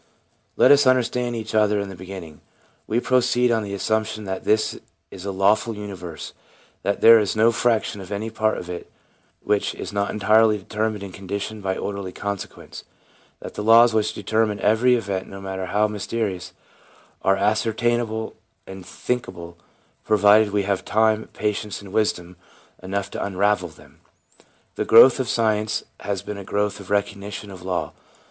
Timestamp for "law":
27.61-27.93